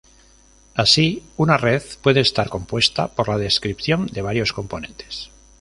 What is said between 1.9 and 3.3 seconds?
puede estar compuesta por